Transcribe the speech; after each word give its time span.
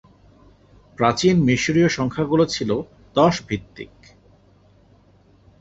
প্রাচীন 0.97 1.35
মিশরীয় 1.39 1.89
সংখ্যাগুলো 1.89 2.43
ছিল 2.45 2.69
দশ 3.15 3.35
ভিত্তিক। 3.47 3.93